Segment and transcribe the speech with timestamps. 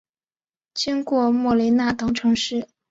[0.73, 2.67] 经过莫雷纳等城市。